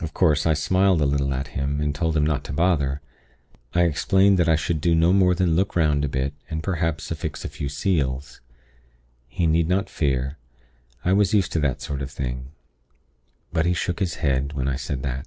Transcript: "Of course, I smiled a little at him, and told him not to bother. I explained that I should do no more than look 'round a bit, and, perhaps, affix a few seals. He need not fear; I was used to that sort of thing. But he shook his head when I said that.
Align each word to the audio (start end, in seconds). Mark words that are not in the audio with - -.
"Of 0.00 0.14
course, 0.14 0.46
I 0.46 0.54
smiled 0.54 1.00
a 1.00 1.04
little 1.06 1.34
at 1.34 1.48
him, 1.58 1.80
and 1.80 1.92
told 1.92 2.16
him 2.16 2.24
not 2.24 2.44
to 2.44 2.52
bother. 2.52 3.00
I 3.74 3.82
explained 3.82 4.38
that 4.38 4.48
I 4.48 4.54
should 4.54 4.80
do 4.80 4.94
no 4.94 5.12
more 5.12 5.34
than 5.34 5.56
look 5.56 5.74
'round 5.74 6.04
a 6.04 6.08
bit, 6.08 6.34
and, 6.48 6.62
perhaps, 6.62 7.10
affix 7.10 7.44
a 7.44 7.48
few 7.48 7.68
seals. 7.68 8.40
He 9.26 9.48
need 9.48 9.66
not 9.66 9.90
fear; 9.90 10.38
I 11.04 11.14
was 11.14 11.34
used 11.34 11.50
to 11.54 11.60
that 11.62 11.82
sort 11.82 12.00
of 12.00 12.12
thing. 12.12 12.52
But 13.52 13.66
he 13.66 13.74
shook 13.74 13.98
his 13.98 14.14
head 14.22 14.52
when 14.52 14.68
I 14.68 14.76
said 14.76 15.02
that. 15.02 15.26